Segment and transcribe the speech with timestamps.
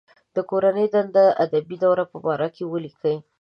[0.35, 3.17] د کورنۍ دنده د ادبي دورې په باره کې ولیکئ.